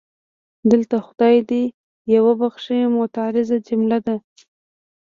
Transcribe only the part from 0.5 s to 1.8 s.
دلته خدای دې